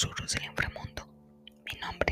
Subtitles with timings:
[0.00, 1.06] susurros del inframundo.
[1.66, 2.09] Mi nombre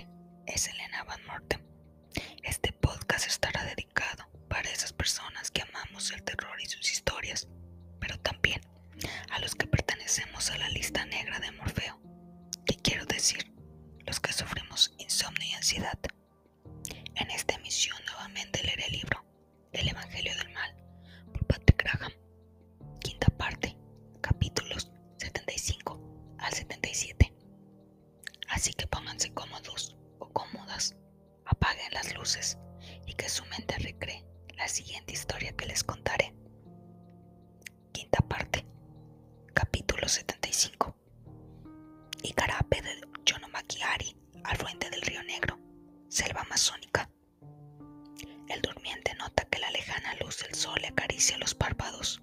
[29.09, 30.95] Pónganse cómodos o cómodas,
[31.47, 32.59] apaguen las luces
[33.07, 34.23] y que su mente recree
[34.55, 36.35] la siguiente historia que les contaré.
[37.91, 38.67] Quinta parte,
[39.55, 40.95] capítulo 75.
[42.23, 45.59] Icarape de Yonomakiari, al frente del río Negro,
[46.11, 47.09] selva amazónica.
[48.51, 52.21] El durmiente nota que la lejana luz del sol le acaricia los párpados.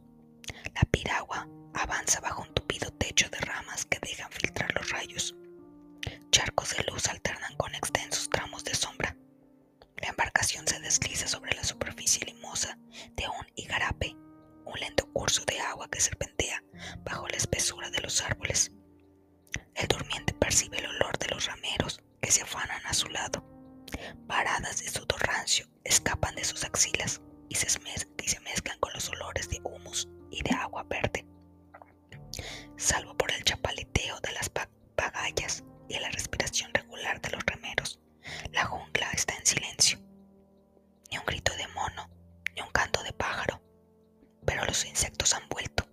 [0.75, 5.35] La piragua avanza bajo un tupido techo de ramas que dejan filtrar los rayos.
[6.31, 9.15] Charcos de luz alternan con extensos tramos de sombra.
[10.01, 12.77] La embarcación se desliza sobre la superficie limosa
[13.15, 14.15] de un igarape,
[14.65, 16.63] un lento curso de agua que serpentea
[17.03, 18.71] bajo la espesura de los árboles.
[19.75, 23.43] El durmiente percibe el olor de los rameros que se afanan a su lado.
[24.27, 27.79] Paradas de sudor rancio escapan de sus axilas y se,
[28.41, 31.25] mezclan con los olores de humus y de agua verde.
[32.77, 37.99] Salvo por el chapaleteo de las pagallas y la respiración regular de los remeros,
[38.51, 39.99] la jungla está en silencio.
[41.11, 42.09] Ni un grito de mono,
[42.55, 43.61] ni un canto de pájaro,
[44.45, 45.85] pero los insectos han vuelto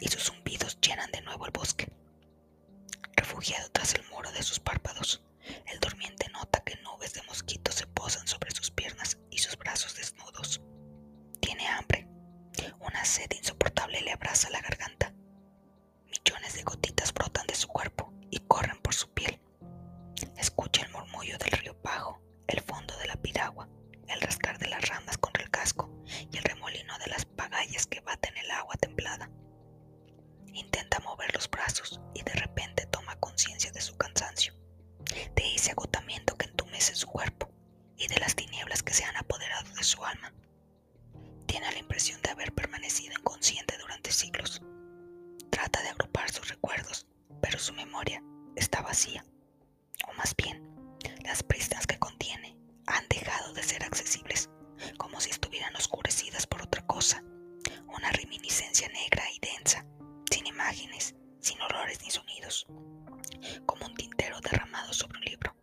[0.00, 1.90] y sus zumbidos llenan de nuevo el bosque.
[3.16, 4.79] Refugiado tras el muro de sus párpados,
[41.80, 44.62] impresión de haber permanecido inconsciente durante siglos.
[45.50, 47.06] Trata de agrupar sus recuerdos,
[47.42, 48.22] pero su memoria
[48.56, 49.24] está vacía.
[50.08, 50.62] O más bien,
[51.24, 54.50] las pristas que contiene han dejado de ser accesibles,
[54.98, 57.22] como si estuvieran oscurecidas por otra cosa.
[57.88, 59.84] Una reminiscencia negra y densa,
[60.30, 62.66] sin imágenes, sin olores ni sonidos.
[63.66, 65.54] Como un tintero derramado sobre un libro.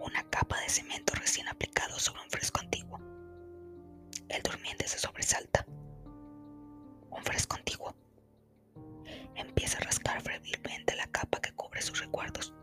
[0.00, 2.55] Una capa de cemento recién aplicado sobre un fresco
[4.86, 5.64] se sobresalta.
[7.10, 7.94] Un fresco antiguo.
[9.34, 12.54] Empieza a rascar febrilmente la capa que cubre sus recuerdos,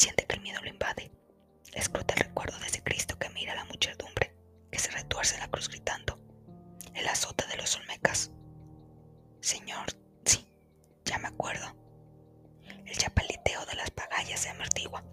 [0.00, 1.12] Siente que el miedo lo invade.
[1.74, 4.34] Escruta el recuerdo de ese Cristo que mira a la muchedumbre,
[4.72, 6.18] que se retuerce en la cruz gritando.
[6.94, 8.30] El azote de los olmecas.
[9.42, 9.84] Señor,
[10.24, 10.50] sí,
[11.04, 11.76] ya me acuerdo.
[12.86, 15.04] El chapaliteo de las pagallas se amortigua.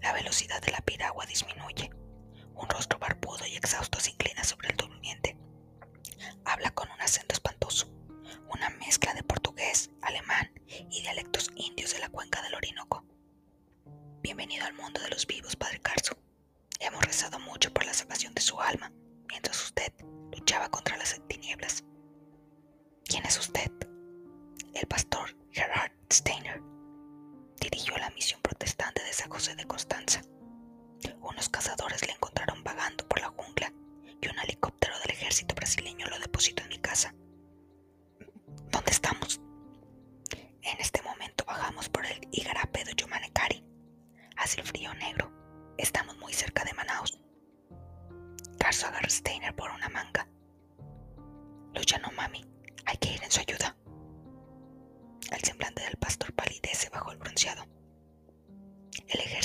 [0.00, 1.90] La velocidad de la piragua disminuye.
[2.54, 5.36] Un rostro barbudo y exhausto se inclina sobre el durmiente.
[6.44, 7.92] Habla con un acento espantoso,
[8.54, 13.09] una mezcla de portugués, alemán y dialectos indios de la cuenca del Orinoco.
[14.22, 16.14] Bienvenido al mundo de los vivos, Padre Carso.
[16.78, 18.92] Hemos rezado mucho por la salvación de su alma,
[19.28, 19.90] mientras usted
[20.30, 21.14] luchaba contra las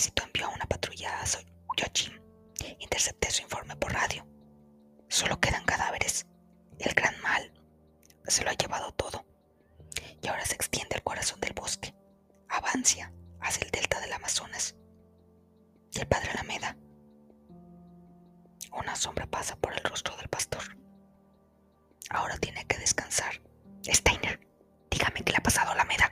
[0.06, 2.22] ejército envió una patrulla a Soyochin.
[2.63, 4.25] E intercepté su informe por radio.
[5.10, 6.28] Solo quedan cadáveres.
[6.80, 7.52] El gran mal
[8.28, 9.25] se lo ha llevado todo.
[10.22, 11.96] Y ahora se extiende el corazón del bosque.
[12.50, 13.12] Avancia
[13.42, 14.75] hacia el delta del Amazonas.
[15.92, 16.78] Y el padre Alameda.
[18.72, 20.78] Una sombra pasa por el rostro del pastor.
[22.10, 23.42] Ahora tiene que descansar.
[23.84, 24.40] Steiner,
[24.92, 26.12] dígame qué le ha pasado a Alameda.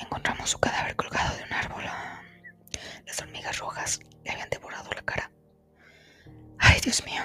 [0.00, 1.84] Encontramos su cadáver colgado de un árbol.
[1.86, 2.22] Ah,
[3.06, 5.30] las hormigas rojas le habían devorado la cara.
[6.58, 7.22] ¡Ay, Dios mío!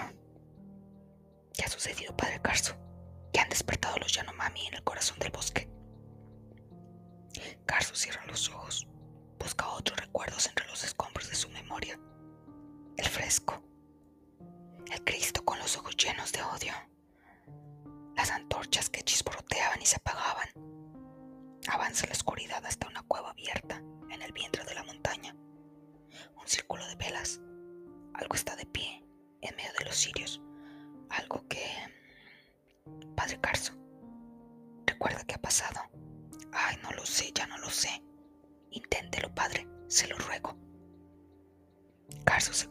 [1.53, 2.75] ¿Qué ha sucedido, padre Carso?
[3.31, 5.69] ¿Qué han despertado los Yanomami en el corazón del bosque.
[7.65, 8.87] Carso cierra los ojos,
[9.39, 11.99] busca otros recuerdos entre los escombros de su memoria.
[12.97, 13.61] El fresco.
[14.91, 16.73] El Cristo con los ojos llenos de odio.
[18.15, 20.49] Las antorchas que chisporroteaban y se apagaban
[21.67, 25.35] Avanza la oscuridad hasta una cueva abierta en el vientre de la montaña.
[26.35, 27.41] Un círculo de velas.
[28.13, 29.03] Algo está de pie
[29.41, 30.41] en medio de los cirios.
[31.09, 31.65] Algo que...
[33.15, 33.73] Padre Carso,
[34.85, 35.81] recuerda qué ha pasado.
[36.51, 38.03] Ay, no lo sé, ya no lo sé.
[38.69, 40.55] Inténtelo, padre, se lo ruego.
[42.23, 42.67] Carso se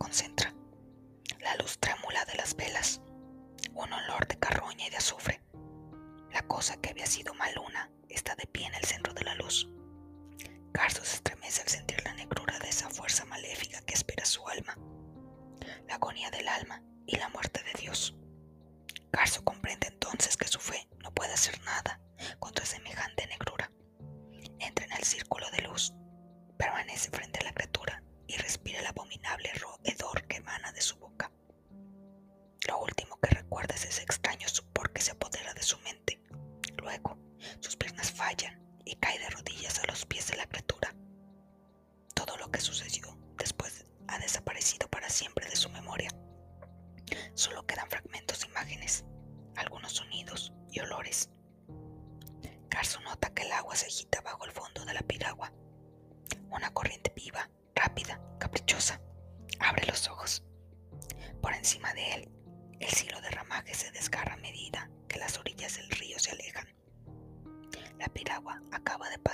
[33.90, 34.13] c'est sexy.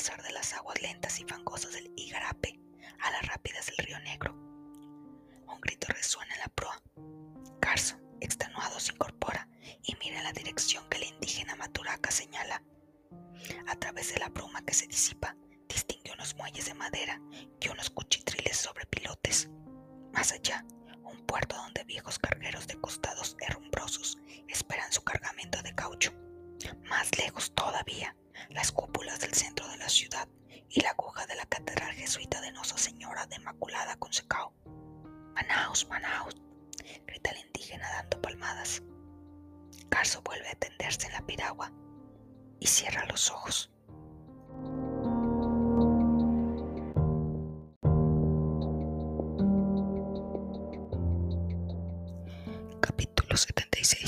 [0.00, 2.58] pasar de las aguas lentas y fangosas del Igarape
[3.00, 4.32] a las rápidas del río Negro.
[5.46, 6.82] Un grito resuena en la proa.
[7.60, 9.46] Carson, extenuado, se incorpora
[9.82, 12.62] y mira la dirección que el indígena Maturaca señala.
[13.68, 15.36] A través de la bruma que se disipa,
[15.68, 17.20] distingue unos muelles de madera
[17.60, 19.50] y unos cuchitriles sobre pilotes.
[20.14, 20.64] Más allá,
[21.04, 24.16] un puerto donde viejos cargueros de costados herrumbrosos
[24.48, 26.14] esperan su cargamento de caucho.
[26.88, 28.16] Más lejos todavía,
[28.48, 30.28] las cúpulas del centro de la ciudad
[30.68, 34.52] y la aguja de la catedral jesuita de Nuestra Señora de Inmaculada Concecao.
[35.34, 36.34] Manaus, Manaus,
[37.06, 38.82] grita el indígena dando palmadas.
[39.88, 41.72] Carso vuelve a tenderse en la piragua
[42.60, 43.70] y cierra los ojos.
[52.80, 53.99] Capítulo 76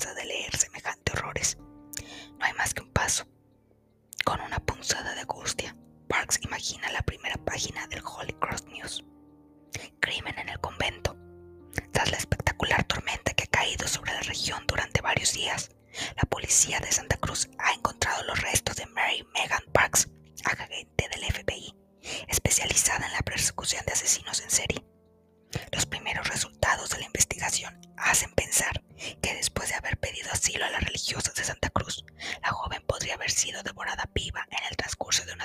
[0.00, 0.49] fuerza de leer.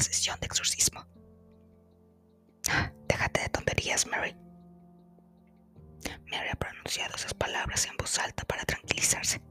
[0.06, 1.06] sesión de exorcismo.
[3.08, 4.36] Déjate de tonterías, Mary.
[6.32, 9.42] Mary ha pronunciado esas palabras en voz alta para tranquilizarse.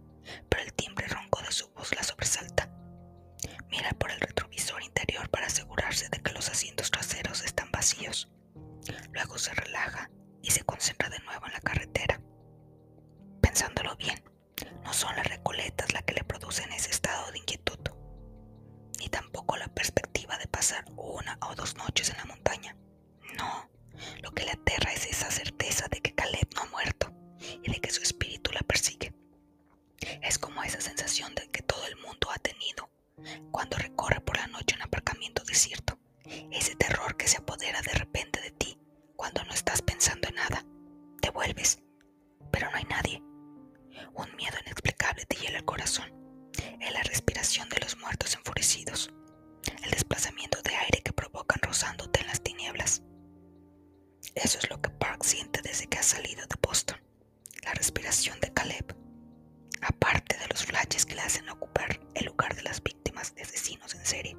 [64.14, 64.37] serie.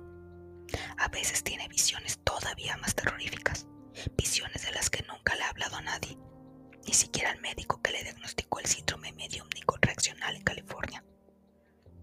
[0.98, 3.67] A veces tiene visiones todavía más terroríficas,
[4.17, 6.17] visiones de las que nunca le ha hablado a nadie,
[6.88, 11.03] ni siquiera al médico que le diagnosticó el síndrome mediúmnico reaccional en California.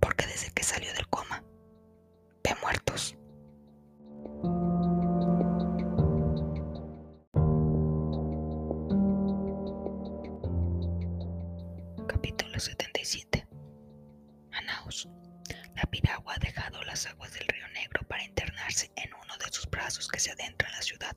[0.01, 1.45] Porque desde que salió del coma,
[2.45, 3.17] ve muertos.
[19.93, 21.17] pasos que se adentra en la ciudad.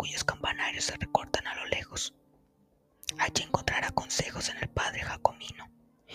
[0.00, 2.14] cuyos campanarios se recortan a lo lejos.
[3.18, 5.70] Allí encontrará consejos en el padre Jacomino,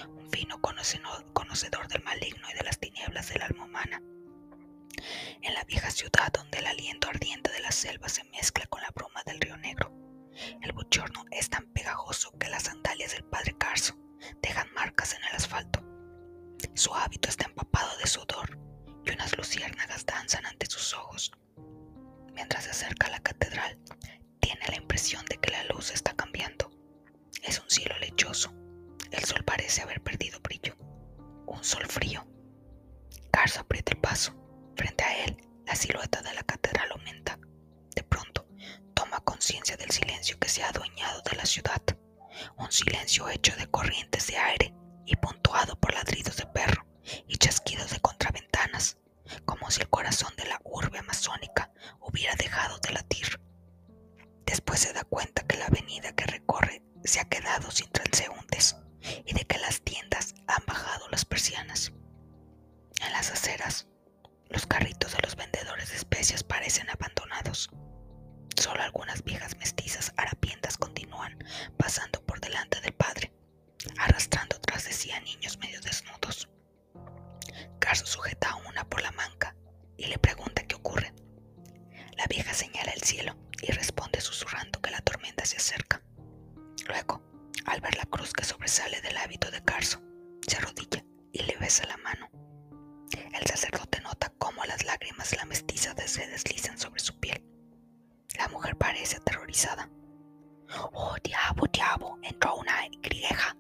[0.08, 4.02] un fino conocedor del maligno y de las tinieblas del alma humana.
[5.44, 8.90] En la vieja ciudad donde el aliento ardiente de la selva se mezcla con la
[8.90, 9.94] bruma del río Negro,
[10.64, 13.96] el bochorno es tan pegajoso que las sandalias del padre Carso
[14.42, 15.86] dejan marcas en el asfalto.
[16.74, 18.58] Su hábito está empapado de sudor
[19.06, 21.32] y unas luciérnagas danzan ante sus ojos
[22.36, 23.80] mientras se acerca a la catedral,
[24.40, 26.70] tiene la impresión de que la luz está cambiando.
[27.42, 28.54] Es un cielo lechoso.
[29.12, 30.15] El sol parece haber perdido
[68.58, 71.38] Solo algunas viejas mestizas harapientas continúan
[71.78, 73.32] pasando por delante del padre,
[73.98, 76.50] arrastrando tras de sí a niños medio desnudos.
[77.80, 79.56] Carso sujeta a una por la manca
[79.98, 81.14] y le pregunta qué ocurre.
[82.18, 86.02] La vieja señala el cielo y responde susurrando que la tormenta se acerca.
[86.88, 87.22] Luego,
[87.66, 90.02] al ver la cruz que sobresale del hábito de Carso,
[90.48, 92.30] se arrodilla y le besa la mano.
[93.34, 97.45] El sacerdote nota cómo las lágrimas de la mestiza se deslizan sobre su piel.
[98.46, 99.90] La mujer parece aterrorizada.
[100.94, 103.58] Oh, diablo, diablo, entró una grieja.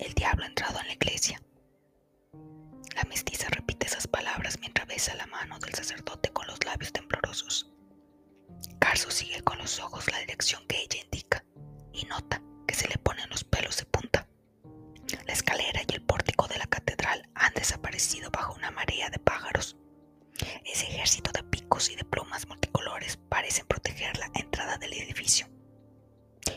[0.00, 1.40] El diablo ha entrado en la iglesia.
[2.96, 7.72] La mestiza repite esas palabras mientras besa la mano del sacerdote con los labios temblorosos.
[8.80, 11.44] Carso sigue con los ojos la dirección que ella indica
[11.92, 14.26] y nota que se le ponen los pelos de punta.
[15.28, 19.76] La escalera y el pórtico de la catedral han desaparecido bajo una marea de pájaros.
[20.64, 25.48] Ese ejército de picos y de plumas multicolores parecen proteger la entrada del edificio.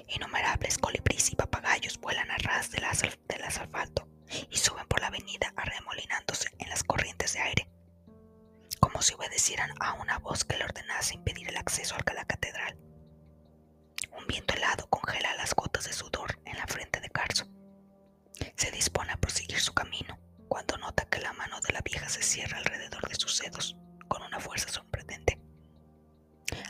[0.07, 2.83] Innumerables colibríes y papagayos vuelan a ras del,
[3.27, 4.07] del asfalto
[4.49, 7.69] y suben por la avenida arremolinándose en las corrientes de aire,
[8.79, 12.77] como si obedecieran a una voz que le ordenase impedir el acceso a la catedral.
[14.17, 17.47] Un viento helado congela las gotas de sudor en la frente de Carso.
[18.55, 20.17] Se dispone a proseguir su camino
[20.49, 23.77] cuando nota que la mano de la vieja se cierra alrededor de sus dedos
[24.07, 25.39] con una fuerza sorprendente.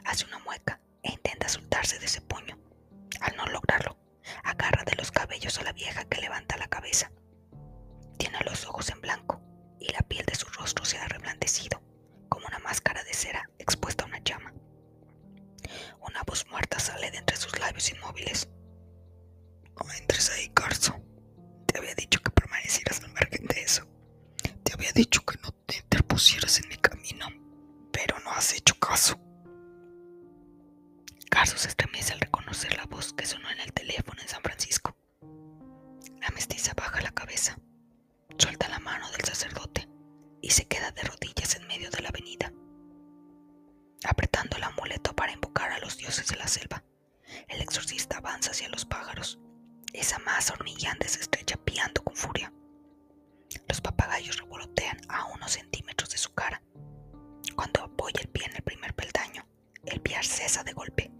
[0.03, 2.59] Hace una mueca e intenta soltarse de ese puño.
[3.21, 3.97] Al no lograrlo,
[4.43, 7.11] agarra de los cabellos a la vieja que levanta la cabeza.
[8.17, 9.41] Tiene los ojos en blanco
[9.79, 11.81] y la piel de su rostro se ha reblandecido,
[12.27, 14.53] como una máscara de cera expuesta a una llama.
[16.01, 18.49] Una voz muerta sale de entre sus labios inmóviles.
[19.79, 20.98] No entres ahí, Carso.
[57.99, 59.45] Apoya el pie en el primer peldaño,
[59.85, 61.11] el pie cesa de golpe.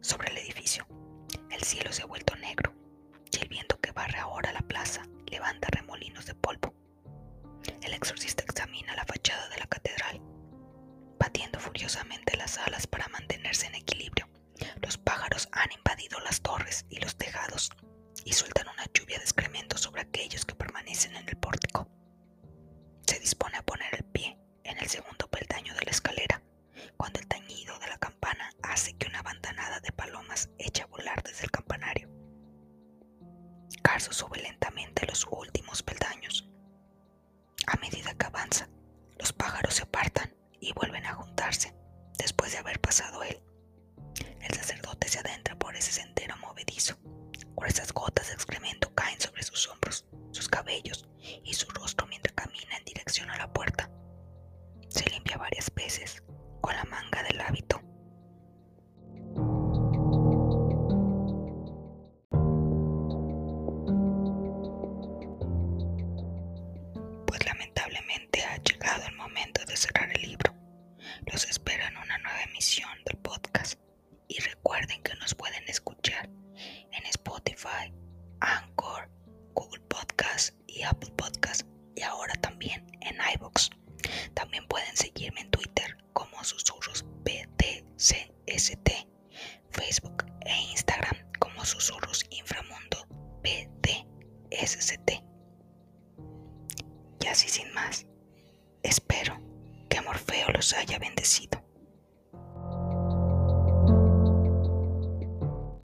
[0.00, 0.86] Sobre el edificio,
[1.50, 2.27] el cielo se ha vuelto
[33.90, 36.46] Carso sube lentamente los últimos peldaños.
[37.66, 38.68] A medida que avanza,
[39.18, 41.74] los pájaros se apartan y vuelven a juntarse
[42.18, 43.40] después de haber pasado él.
[44.42, 46.98] El sacerdote se adentra por ese sendero movedizo.
[47.56, 51.08] Gruesas gotas de excremento caen sobre sus hombros, sus cabellos
[51.42, 53.90] y su rostro mientras camina en dirección a la puerta.
[54.90, 56.22] Se limpia varias veces
[56.60, 57.80] con la manga del hábito.
[69.78, 70.52] Cerrar el libro.
[71.32, 73.78] Los espero en una nueva emisión del podcast
[74.26, 76.28] y recuerden que nos pueden escuchar
[76.90, 77.92] en Spotify,
[78.40, 79.08] Anchor,
[79.54, 81.62] Google Podcast y Apple Podcast
[81.94, 83.70] y ahora también en iBox.
[84.34, 85.47] También pueden seguirme en